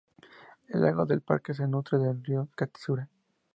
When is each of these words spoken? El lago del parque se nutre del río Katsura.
El 0.69 0.81
lago 0.81 1.05
del 1.05 1.21
parque 1.21 1.53
se 1.53 1.67
nutre 1.67 1.99
del 1.99 2.23
río 2.25 2.49
Katsura. 2.55 3.07